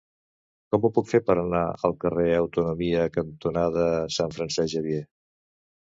[0.75, 3.87] Com ho puc fer per anar al carrer Autonomia cantonada
[4.19, 5.03] Sant Francesc Xavier?